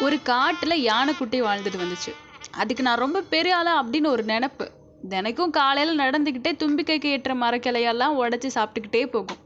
ஒரு 0.00 0.22
காட்டில் 0.22 0.84
யானைக்குட்டி 0.84 1.42
வாழ்ந்துட்டு 1.42 1.80
வந்துச்சு. 1.82 2.14
அதுக்கு 2.50 2.82
நான் 2.82 2.98
ரொம்ப 2.98 3.20
பெரிய 3.20 3.56
ஆளா 3.56 3.84
அப்படின்னு 3.84 4.06
ஒரு 4.06 4.24
நினப்பு. 4.24 4.68
தினைக்கும் 5.08 5.50
காலையில் 5.50 5.98
நடந்துக்கிட்டே 5.98 6.52
தும்பிக்கைக்கு 6.52 7.06
ஏற்ற 7.06 7.34
மரக்கிளையெல்லாம் 7.34 8.16
உடச்சி 8.18 8.50
சாப்பிட்டுக்கிட்டே 8.54 9.06
போகும். 9.06 9.36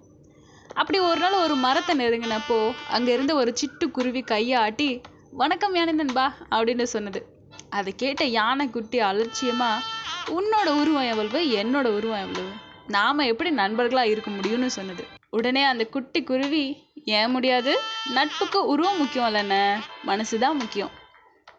அப்படி 0.75 0.99
ஒரு 0.99 1.21
நாள் 1.21 1.33
ஒரு 1.33 1.55
மரத்தை 1.55 1.99
நெருங்கினப்போ 1.99 2.73
அங்கேருந்து 2.93 3.33
ஒரு 3.33 3.55
சிட்டுக்குருவி 3.61 4.25
கையை 4.25 4.59
ஆட்டி 4.59 5.01
வணக்கம் 5.31 5.75
யானைந்தன்பா 5.75 6.31
அப்படின்னு 6.51 6.83
சொன்னது. 6.83 7.27
அதை 7.71 7.95
கேட்ட 7.97 8.25
யானைக்குட்டி 8.25 9.01
அலட்சியமா 9.01 9.71
உன்னோட 10.27 10.81
உருவம் 10.81 11.03
எவ்வளவு? 11.03 11.45
என்னோட 11.45 11.85
உருவம் 11.85 12.21
எவ்வளவு? 12.21 12.53
நாம 12.87 13.27
எப்படி 13.27 13.51
நண்பர்களாக 13.51 14.09
இருக்க 14.09 14.31
முடியும்னு 14.31 14.67
சொன்னது. 14.67 15.05
உடனே 15.31 15.63
அந்த 15.63 15.85
குட்டி 15.85 16.23
குருவி 16.23 16.86
ஏன் 17.15 17.33
முடியாது? 17.35 17.73
நட்புக்கு 18.15 18.61
உருவம் 18.73 19.01
முக்கியம் 19.01 19.27
இல்லைண்ணே. 19.29 19.65
மனசுதான் 20.09 20.61
முக்கியம். 20.61 20.93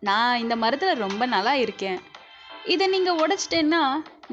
நான் 0.07 0.41
இந்த 0.43 0.55
மரத்தில் 0.63 1.01
ரொம்ப 1.03 1.25
நல்லா 1.33 1.53
இருக்கேன். 1.63 1.99
இதை 2.73 2.85
நீங்கள் 2.93 3.19
உடைச்சிட்டேன்னா 3.21 3.81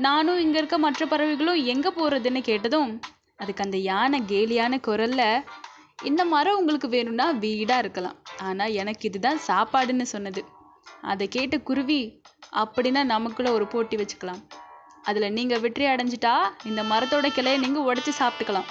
நானும் 0.06 0.40
இங்கே 0.44 0.58
இருக்க 0.58 0.76
மற்ற 0.78 1.06
பறவைகளும் 1.06 1.60
எங்கே 1.72 1.90
போகிறதுன்னு 1.98 2.40
கேட்டதும் 2.50 2.90
அதுக்கு 3.42 3.64
அந்த 3.64 3.78
யானை 3.90 4.18
கேலியான 4.32 4.80
குரலில் 4.86 5.44
இந்த 6.08 6.22
மரம் 6.34 6.58
உங்களுக்கு 6.60 6.88
வேணும்னா 6.88 7.26
வீடாக 7.44 7.82
இருக்கலாம். 7.84 8.16
ஆனால் 8.46 8.76
எனக்கு 8.80 9.04
இதுதான் 9.08 9.40
சாப்பாடுன்னு 9.48 10.06
சொன்னது. 10.14 10.42
அதை 11.10 11.26
கேட்ட 11.36 11.56
குருவி 11.68 12.00
அப்படின்னா 12.62 13.02
நமக்குள்ள 13.14 13.50
ஒரு 13.52 13.66
போட்டி 13.66 13.96
வச்சுக்கலாம். 13.96 14.42
அதில் 15.02 15.34
நீங்கள் 15.38 15.62
வெற்றி 15.64 15.86
அடைஞ்சிட்டா 15.92 16.34
இந்த 16.70 16.82
மரத்தோட 16.92 17.28
கிளையை 17.38 17.58
நீங்கள் 17.66 17.86
உடச்சி 17.88 18.12
சாப்பிட்டுக்கலாம். 18.20 18.68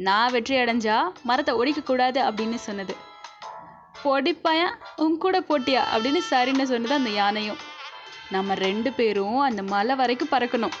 நான் 0.00 0.32
வெற்றி 0.32 0.56
அடைஞ்சா 0.56 1.12
மரத்தை 1.22 1.54
ஒடிக்கக்கூடாது 1.54 2.18
அப்படின்னு 2.18 2.54
சொன்னது. 2.54 2.94
பொடிப்பையன் 4.04 4.74
உன் 4.96 5.18
கூட 5.18 5.40
போட்டியா? 5.40 5.82
அப்படின்னு 5.94 6.20
சரின்னு 6.30 6.62
சொன்னது 6.62 6.94
அந்த 6.94 7.10
யானையும். 7.10 7.58
நம்ம 8.30 8.54
ரெண்டு 8.54 8.92
பேரும் 8.92 9.38
அந்த 9.38 9.62
மலை 9.62 9.94
வரைக்கும் 9.94 10.32
பறக்கணும். 10.32 10.76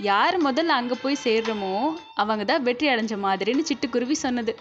யார் 0.00 0.42
முதல்ல 0.42 0.68
அங்கே 0.68 0.94
போய் 1.02 1.16
சேர்றோமோ 1.24 1.72
அவங்க 2.14 2.44
தான் 2.44 2.62
வெற்றி 2.62 2.88
அடைஞ்ச 2.88 3.18
மாதிரின்னு 3.18 3.64
சிட்டுக்குருவி 3.68 4.12
சொன்னது. 4.12 4.54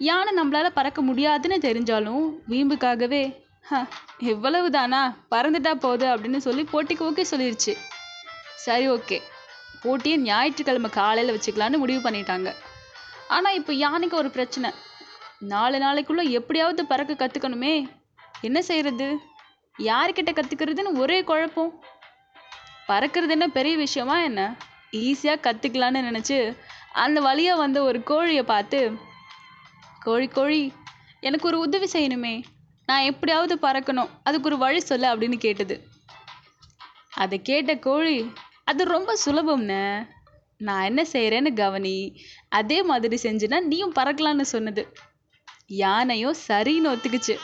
யானை 0.00 0.36
நம்மளால் 0.36 0.68
பறக்க 0.68 1.02
முடியாதுன்னு 1.02 1.58
தெரிஞ்சாலும் 1.58 2.38
வீம்புக்காகவே 2.48 3.22
"ஹ, 3.64 3.84
இவ்வளவு 4.18 4.70
தானா 4.70 5.16
பறந்துட்டா 5.30 5.74
போகுது 5.74 6.06
அப்படின்னு 6.06 6.36
சொல்லி 6.36 6.62
போட்டிக்கு 6.72 7.10
ஓகே 7.10 7.24
சொல்லிருச்சு. 7.30 7.72
சரி 8.56 8.88
ஓகே. 8.88 9.18
போட்டியை 9.82 10.18
ஞாயிற்றுக்கிழமை 10.18 10.90
காலையில் 10.90 11.34
வச்சுக்கலான்னு 11.34 11.82
முடிவு 11.82 12.10
பண்ணிட்டாங்க. 12.10 12.48
ஆனால் 13.36 13.54
இப்போ 13.54 13.72
யானைக்கு 13.84 14.16
ஒரு 14.16 14.30
பிரச்சனை. 14.36 14.70
நாலு 15.52 15.78
நாளைக்குள்ளே 15.78 16.24
எப்படியாவது 16.38 16.82
பறக்க 16.86 17.12
கற்றுக்கணுமே 17.14 17.74
என்ன 18.40 18.58
செய்கிறது 18.62 19.08
யார்கிட்ட 19.78 20.30
கற்றுக்கிறதுன்னு 20.38 20.98
ஒரே 21.02 21.18
குழப்பம். 21.24 21.72
பறக்கிறது 22.88 23.34
என்ன 23.36 23.48
பெரிய 23.48 23.76
விஷயமா 23.76 24.16
என்ன? 24.28 24.42
ஈஸியாக 24.92 25.44
கற்றுக்கலான்னு 25.46 26.00
நினச்சி 26.08 26.36
அந்த 27.04 27.18
வழியாக 27.20 27.60
வந்த 27.60 27.82
ஒரு 27.82 27.98
கோழியை 28.02 28.42
பார்த்து 28.42 28.80
கோழி 30.06 30.28
கோழி 30.28 30.72
எனக்கு 31.20 31.46
ஒரு 31.50 31.58
உதவி 31.58 31.88
செய்யணுமே. 31.92 32.34
நான் 32.88 33.08
எப்படியாவது 33.12 33.54
பறக்கணும். 33.62 34.10
அதுக்கு 34.22 34.48
ஒரு 34.50 34.58
வழி 34.58 34.80
சொல்ல 34.80 35.14
அப்படின்னு 35.14 35.38
கேட்டது. 35.46 35.76
அதை 37.24 37.42
கேட்ட 37.42 37.74
கோழி 37.74 38.32
அது 38.68 38.84
ரொம்ப 38.84 39.10
சுலபம்னே. 39.24 40.06
நான் 40.58 40.82
என்ன 40.82 41.02
செய்கிறேன்னு 41.12 41.54
கவனி. 41.54 41.96
அதே 42.48 42.82
மாதிரி 42.82 43.16
செஞ்சுனா 43.22 43.60
நீயும் 43.60 43.94
பறக்கலாம்னு 43.94 44.46
சொன்னது. 44.54 44.82
யானையும் 45.66 46.34
சரின்னு 46.48 46.88
ஒத்துக்குச்சு. 46.92 47.34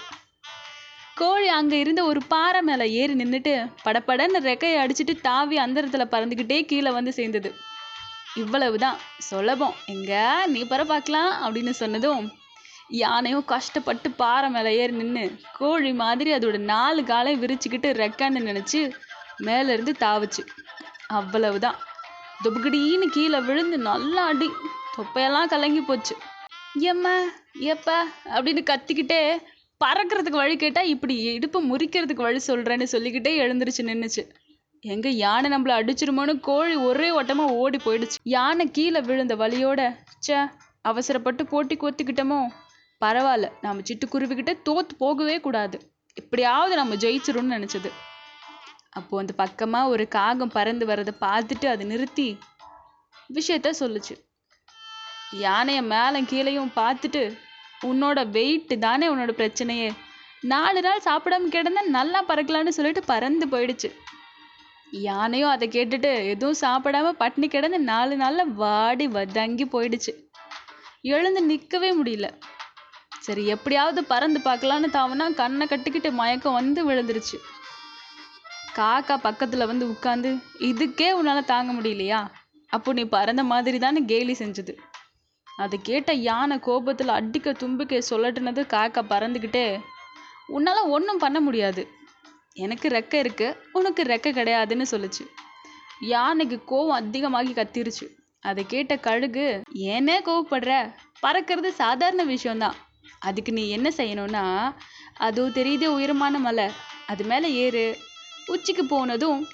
கோழி 1.14 1.48
அங்கே 1.48 1.78
இருந்த 1.78 2.05
ஒரு 2.05 2.20
பாறை 2.28 2.61
மேலே 2.61 2.86
ஏறி 2.91 3.14
நின்றுட்டு 3.14 3.53
படபடன்னு 3.84 4.41
ரெக்கையை 4.50 4.78
அடிச்சுட்டு 4.84 5.20
தாவி 5.20 5.56
அந்தரத்தில் 5.58 6.12
பறந்துக்கிட்டே 6.14 6.64
கீழே 6.64 6.91
வந்து 6.91 7.12
சேர்ந்தது. 7.12 7.54
இவ்வளவுதான். 8.34 8.98
சுலபம். 9.19 9.75
எங்க? 9.87 10.12
நீ 10.47 10.62
பற 10.65 10.84
பார்க்கலாம் 10.84 11.32
அப்படின்னு 11.41 11.71
சொன்னதும் 11.71 12.32
யானையும் 12.88 13.44
கஷ்டப்பட்டு 13.44 14.10
பாறை 14.10 14.50
மேலே 14.50 14.77
ஏறி 14.78 14.93
நின்று 14.93 15.27
கோழி 15.59 15.93
மாதிரி 15.93 16.32
அதோட 16.32 16.59
நாலு 16.72 17.04
காலை 17.04 17.32
விரிச்சுக்கிட்டு 17.38 17.91
ரெக்கான்னு 18.03 18.43
நினச்சி 18.50 18.81
மேலேருந்து 19.43 19.93
தாவிச்சு 20.00 20.43
தாவுச்சு. 20.43 20.43
அவ்வளவுதான். 21.19 21.78
துபுகடின்னு 22.44 23.06
கீழே 23.16 23.41
விழுந்து 23.48 23.78
நல்லா 23.88 24.22
அடி 24.32 24.48
தொப்பையெல்லாம் 24.97 25.50
கலங்கி 25.52 25.80
போச்சு. 25.80 26.14
எம்ம 26.80 27.08
எப்ப 27.72 27.88
அப்படின்னு 28.36 28.62
கத்திக்கிட்டே 28.70 29.20
பறக்கிறதுக்கு 29.84 30.41
வழி 30.41 30.56
கேட்டால் 30.56 30.86
இப்படி 30.86 31.14
இடுப்பை 31.34 31.60
முறிக்கிறதுக்கு 31.70 32.24
வழி 32.26 32.41
சொல்றேன்னு 32.47 32.86
சொல்லிக்கிட்டே 32.92 33.32
எழுந்துருச்சு 33.41 33.82
நின்னுச்சு. 33.91 34.22
எங்க 34.80 35.08
யானை 35.08 35.48
நம்மள 35.50 35.72
அடிச்சிருமோன்னு 35.80 36.34
கோழி 36.41 36.74
ஒரே 36.88 37.10
ஓட்டமாக 37.10 37.54
ஓடி 37.62 37.78
போயிடுச்சு. 37.84 38.19
யானை 38.22 38.64
கீழே 38.70 39.00
விழுந்த 39.00 39.36
வழியோட 39.36 39.80
ச்சே 40.24 40.38
அவசரப்பட்டு 40.82 41.44
போட்டி 41.47 41.76
கோத்திக்கிட்டோமோ. 41.76 42.41
பரவாயில்ல 43.04 43.48
நாம 43.62 43.84
சிட்டுக்குருவிக்கிட்ட 43.88 44.53
தோத்து 44.69 44.94
போகவே 44.98 45.36
கூடாது. 45.41 45.78
எப்படியாவது 46.14 46.74
நம்ம 46.80 46.94
ஜெயிச்சிரும்னு 46.94 47.54
நினச்சது. 47.56 47.91
அப்போ 48.99 49.19
அந்த 49.22 49.32
பக்கமாக 49.43 49.93
ஒரு 49.94 50.05
காகம் 50.16 50.55
பறந்து 50.56 50.84
வர்றதை 50.91 51.15
பார்த்துட்டு 51.21 51.66
அதை 51.72 51.84
நிறுத்தி 51.87 52.28
விஷயத்த 53.37 53.69
சொல்லுச்சு. 53.81 54.15
யானையை 55.44 55.82
மேலே 55.93 56.19
கீழையும் 56.32 56.75
பார்த்துட்டு 56.81 57.22
உன்னோட 57.88 58.19
வெயிட்டு 58.37 58.75
தானே 58.78 59.06
உன்னோட 59.12 59.33
பிரச்சனையே. 59.41 59.88
நாலு 60.53 60.81
நாள் 60.87 61.06
சாப்பிடாம 61.06 61.50
கிடந்தா 61.54 61.83
நல்லா 61.97 62.21
பறக்கலான்னு 62.25 62.77
சொல்லிட்டு 62.78 63.03
பறந்து 63.04 63.47
போயிடுச்சு. 63.47 63.88
யானையும் 65.09 65.53
அதை 65.54 65.66
கேட்டுட்டு 65.69 66.10
எதுவும் 66.33 66.60
சாப்பிடாம 66.60 67.12
பட்டினி 67.22 67.49
கிடந்து 67.49 67.78
நாலு 67.91 68.16
நாளில் 68.16 68.53
வாடி 68.62 69.06
வதங்கி 69.16 69.66
போயிடுச்சு. 69.75 70.12
எழுந்து 71.15 71.41
நிற்கவே 71.43 71.91
முடியல. 72.03 72.28
சரி 73.27 73.43
எப்படியாவது 73.47 74.00
பறந்து 74.12 74.41
பார்க்கலான்னு 74.44 74.88
தாவுனா 74.97 75.27
கண்ணை 75.34 75.66
கட்டிக்கிட்டு 75.66 76.12
மயக்கம் 76.12 76.59
வந்து 76.60 76.81
விழுந்துருச்சு. 76.91 77.38
காக்கா 78.76 79.16
பக்கத்தில் 79.16 79.66
வந்து 79.66 79.86
உட்காந்து 79.86 80.42
இதுக்கே 80.58 81.10
உன்னால் 81.10 81.44
தாங்க 81.44 81.72
முடியலையா? 81.72 82.30
அப்போ 82.68 82.92
நீ 82.92 83.02
பறந்த 83.02 83.44
மாதிரி 83.44 83.78
தானே 83.78 84.04
கேலி 84.04 84.32
செஞ்சது. 84.32 84.76
அதை 85.56 85.78
கேட்ட 85.82 86.12
யானை 86.12 86.58
கோபத்தில் 86.58 87.08
அடிக்க 87.08 87.52
தும்பிக்கை 87.52 88.02
சொல்லட்டுனது 88.10 88.62
காக்கா 88.74 89.02
பறந்துக்கிட்டே 89.08 89.80
உன்னால் 90.46 90.88
ஒன்றும் 90.88 91.18
பண்ண 91.18 91.40
முடியாது. 91.40 91.88
எனக்கு 92.52 92.88
ரெக்கை 92.88 93.14
இருக்கு 93.14 93.56
உனக்கு 93.72 94.02
ரெக்கை 94.02 94.30
கிடையாதுன்னு 94.30 94.84
சொல்லுச்சு. 94.91 95.24
யானைக்கு 96.00 96.62
கோவம் 96.66 96.98
அதிகமாகி 97.00 97.52
கத்திருச்சு. 97.52 98.08
அதை 98.41 98.64
கேட்ட 98.66 98.96
கழுகு 98.96 99.62
ஏனே 99.74 100.16
கோவப்படுற? 100.20 100.94
பறக்கிறது 101.22 101.68
சாதாரண 101.68 102.22
விஷயம்தான். 102.24 102.74
அதுக்கு 103.18 103.52
நீ 103.52 103.70
என்ன 103.70 103.88
செய்யணும்னா 103.96 104.74
அதுவும் 105.16 105.52
தெரியுதே 105.52 105.86
உயரமான 105.86 106.38
மலை. 106.38 106.70
அது 107.06 107.24
மேலே 107.24 107.52
ஏறு. 107.52 107.98
உச்சிக்கு 108.47 108.84
போனதும் 108.84 109.47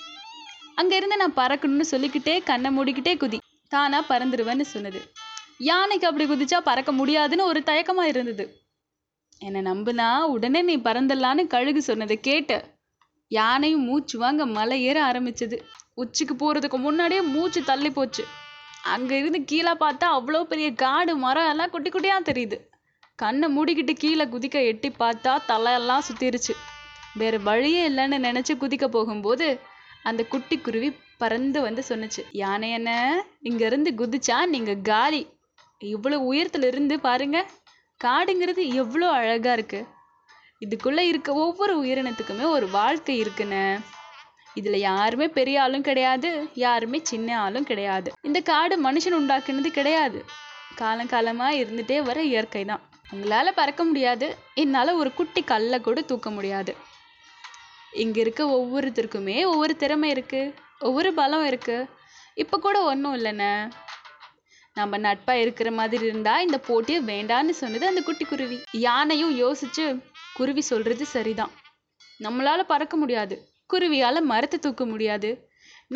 அங்கேருந்து 0.77 1.17
நான் 1.17 1.37
பறக்கணும்னு 1.37 1.85
சொல்லிக்கிட்டே 1.91 2.43
கண்ணை 2.43 2.79
மூடிக்கிட்டே 2.79 3.13
குதி. 3.23 3.39
தானாக 3.69 4.05
பறந்துருவேன்னு 4.11 4.61
சொன்னது. 4.61 5.01
யானைக்கு 5.59 6.07
அப்படி 6.07 6.25
குதிச்சா 6.29 6.59
பறக்க 6.59 6.93
முடியாதுன்னு 6.93 7.45
ஒரு 7.45 7.63
தயக்கமா 7.67 8.03
இருந்தது. 8.03 8.45
என்னை 9.39 9.61
நம்புனா 9.63 10.21
உடனே 10.35 10.63
நீ 10.63 10.77
பறந்துடலான்னு 10.77 11.47
கழுகு 11.47 11.83
சொன்னதை 11.83 12.21
கேட்டு 12.21 12.57
யானையும் 13.29 13.85
மூச்சு 13.85 14.19
வாங்க 14.19 14.47
மலை 14.47 14.83
ஏற 14.83 15.05
ஆரம்பிச்சது. 15.05 15.63
உச்சிக்கு 15.95 16.35
போறதுக்கு 16.35 16.79
முன்னாடியே 16.79 17.21
மூச்சு 17.21 17.65
தள்ளி 17.65 17.91
போச்சு. 17.91 18.25
அங்க 18.83 19.17
இருந்து 19.17 19.45
கீழே 19.45 19.71
பார்த்தா 19.71 20.07
அவ்வளோ 20.17 20.43
பெரிய 20.43 20.75
காடு 20.75 21.17
மரம் 21.17 21.49
எல்லாம் 21.49 21.71
குட்டி 21.71 21.91
குட்டியா 21.91 22.19
தெரியுது. 22.31 22.59
கண்ணை 23.15 23.47
மூடிக்கிட்டு 23.57 23.93
கீழே 23.93 24.25
குதிக்க 24.25 24.59
எட்டி 24.65 24.89
பார்த்தா 24.89 25.33
தலையெல்லாம் 25.49 26.07
சுற்றிருச்சு 26.09 26.55
வேற 27.15 27.39
வழியே 27.39 27.89
இல்லைன்னு 27.91 28.19
நினைச்சு 28.27 28.55
குதிக்க 28.61 28.85
போகும்போது 28.85 29.59
அந்த 30.03 30.25
குட்டி 30.25 30.59
குருவி 30.59 30.97
பறந்து 31.19 31.61
வந்து 31.61 31.83
சொன்னுச்சு 31.89 32.23
யானை 32.33 32.71
என்ன? 32.71 32.91
இங்க 33.41 33.67
இருந்து 33.67 33.91
குதிச்சா 33.91 34.47
நீங்க 34.47 34.75
காலி. 34.75 35.39
இவ்வளவு 35.79 36.35
உயரத்துல 36.35 36.67
இருந்து 36.67 37.01
பாருங்க 37.01 37.47
காடுங்கிறது 38.05 38.75
எவ்வளோ 38.75 39.11
அழகா 39.11 39.53
இருக்கு. 39.53 39.87
இதுக்குள்ள 40.67 40.99
இருக்க 40.99 41.33
ஒவ்வொரு 41.33 41.85
உயிரினத்துக்குமே 41.85 42.43
ஒரு 42.43 42.71
வாழ்க்கை 42.71 43.19
இருக்குன்னு. 43.19 43.79
இதுல 44.61 44.77
யாருமே 44.77 45.29
பெரிய 45.29 45.63
ஆளும் 45.63 45.83
கிடையாது 45.83 46.49
யாருமே 46.55 47.01
சின்ன 47.03 47.41
ஆளும் 47.41 47.65
கிடையாது. 47.65 48.13
இந்த 48.23 48.41
காடு 48.41 48.83
மனுஷன் 48.83 49.19
உண்டாக்குனது 49.19 49.67
கிடையாது. 49.67 50.25
காலங்காலமாக 50.79 51.59
இருந்துட்டே 51.63 52.03
வர 52.03 52.23
இயற்கை 52.23 52.65
தான். 52.65 52.81
உங்களால 53.15 53.49
பறக்க 53.55 53.85
முடியாது. 53.85 54.37
என்னால 54.55 54.95
ஒரு 54.95 55.15
குட்டி 55.15 55.43
கல்லை 55.43 55.81
கூட 55.81 56.01
தூக்க 56.01 56.31
முடியாது. 56.31 56.75
இங்கே 58.03 58.21
இருக்க 58.21 58.43
ஒவ்வொருத்தருக்குமே 58.59 59.37
ஒவ்வொரு 59.53 59.75
திறமை 59.77 60.09
இருக்குது 60.13 60.55
ஒவ்வொரு 60.79 61.11
பலம் 61.15 61.47
இருக்குது 61.51 61.89
இப்போ 62.35 62.57
கூட 62.59 62.77
ஒன்றும் 62.83 63.15
இல்லைண்ணே. 63.15 63.53
நம்ம 64.75 64.99
நட்பாக 64.99 65.43
இருக்கிற 65.45 65.69
மாதிரி 65.79 66.05
இருந்தால் 66.07 66.45
இந்த 66.47 66.59
போட்டியை 66.69 67.01
வேண்டான்னு 67.13 67.55
சொன்னது 67.63 67.87
அந்த 67.87 68.03
குட்டி 68.03 68.25
குருவி. 68.25 68.59
யானையும் 68.71 69.35
யோசிச்சு 69.43 69.85
குருவி 70.37 70.61
சொல்கிறது 70.61 71.07
சரிதான். 71.07 71.53
நம்மளால் 72.21 72.71
பறக்க 72.73 72.97
முடியாது. 72.97 73.37
குருவியால் 73.73 74.21
மரத்தை 74.33 74.59
தூக்க 74.59 74.85
முடியாது. 74.85 75.31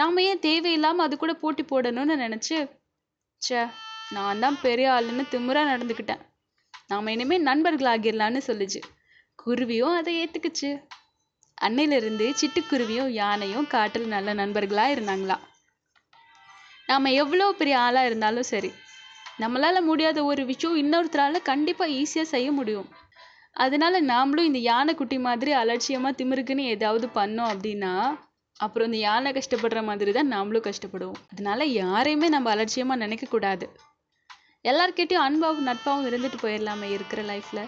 நாம் 0.01 0.17
ஏன் 0.17 0.39
தேவையில்லாமல் 0.39 1.07
அது 1.07 1.17
கூட 1.17 1.33
போட்டி 1.35 1.65
போடணும்னு 1.73 2.17
நினச்சி 2.25 2.57
சே 3.43 3.61
நான் 4.13 4.39
தான் 4.39 4.57
பெரிய 4.61 4.89
ஆளுன்னு 4.93 5.25
திமுறாக 5.33 5.71
நடந்துக்கிட்டேன். 5.73 6.23
நாம் 6.89 7.07
இனிமேல் 7.07 7.47
நண்பர்கள் 7.49 7.91
ஆகிடலான்னு 7.93 8.41
சொல்லுச்சு. 8.49 8.81
குருவியும் 9.35 9.97
அதை 10.01 10.13
ஏற்றுக்குச்சு 10.23 10.71
அன்னையிலிருந்து 11.67 12.27
சிட்டுக்குருவியும் 12.41 13.11
யானையும் 13.23 13.69
காட்டில் 13.75 14.13
நல்ல 14.15 14.35
நண்பர்களாக 14.41 14.95
இருந்தாங்களாம் 14.97 15.45
நாம் 16.89 17.17
எவ்வளோ 17.23 17.47
பெரிய 17.61 17.77
ஆளாக 17.85 18.09
இருந்தாலும் 18.11 18.51
சரி 18.53 18.71
நம்மளால் 19.43 19.87
முடியாத 19.89 20.19
ஒரு 20.31 20.43
விஷயம் 20.51 20.77
இன்னொருத்தரால் 20.83 21.49
கண்டிப்பாக 21.49 21.95
ஈஸியாக 22.01 22.33
செய்ய 22.35 22.49
முடியும். 22.53 22.89
அதனால 23.65 24.01
நாமளும் 24.11 24.49
இந்த 24.49 24.61
யானை 24.69 24.93
குட்டி 24.95 25.17
மாதிரி 25.27 25.51
அலட்சியமாக 25.61 26.17
திமிருக்குன்னு 26.19 26.65
ஏதாவது 26.75 27.07
பண்ணோம் 27.19 27.51
அப்படின்னா 27.53 27.93
அப்புறம் 28.61 28.89
இந்த 28.89 28.99
யானை 29.07 29.31
கஷ்டப்படுற 29.33 29.81
மாதிரி 29.89 30.11
தான் 30.13 30.33
நாமளும் 30.35 30.67
கஷ்டப்படுவோம். 30.69 31.21
அதனால 31.33 31.65
யாரையுமே 31.83 32.29
நம்ம 32.29 32.51
அலட்சியமாக 32.55 33.03
நினைக்கக்கூடாது. 33.05 33.67
எல்லார்கிட்டையும் 34.65 35.27
அன்பாவும் 35.27 35.69
நட்பாகவும் 35.71 36.07
இருந்துட்டு 36.11 36.39
போயிடலாமே 36.43 36.89
இருக்கிற 36.97 37.23
லைஃப்பில் 37.31 37.65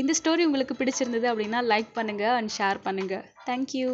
இந்த 0.00 0.12
ஸ்டோரி 0.18 0.42
உங்களுக்கு 0.44 0.74
பிடிச்சிருந்தது 0.76 1.26
அப்படின்னா 1.30 1.60
லைக் 1.70 1.90
பண்ணுங்கள் 1.94 2.36
அண்ட் 2.36 2.52
ஷேர் 2.58 2.80
பண்ணுங்கள் 2.84 3.24
தேங்க்யூ 3.46 3.88